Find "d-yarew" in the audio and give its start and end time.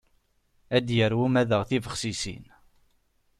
0.85-1.21